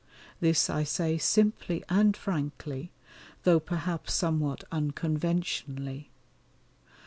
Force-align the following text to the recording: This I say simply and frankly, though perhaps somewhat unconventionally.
This 0.39 0.67
I 0.67 0.83
say 0.83 1.19
simply 1.19 1.83
and 1.87 2.17
frankly, 2.17 2.91
though 3.43 3.59
perhaps 3.59 4.15
somewhat 4.15 4.63
unconventionally. 4.71 6.09